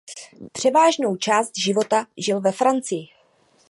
[0.51, 3.07] Převážnou část života žil ve Francii.